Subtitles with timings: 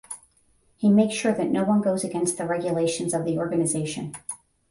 [0.77, 4.15] He makes sure that no one goes against the regulations of the organisation.